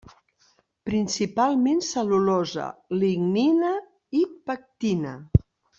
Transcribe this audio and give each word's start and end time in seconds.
Principalment 0.89 1.83
cel·lulosa, 1.89 2.67
lignina 3.05 3.73
i 4.23 4.27
pectina. 4.51 5.19